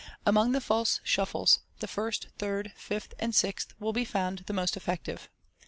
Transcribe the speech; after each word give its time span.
Among 0.25 0.51
the 0.51 0.61
false 0.61 0.99
shuffles, 1.03 1.59
the 1.79 1.87
first, 1.87 2.29
third, 2.39 2.73
fifth, 2.75 3.13
and 3.19 3.35
sixth 3.35 3.75
will 3.79 3.93
be 3.93 4.03
found 4.03 4.39
the 4.47 4.51
most 4.53 4.75
effective. 4.75 5.29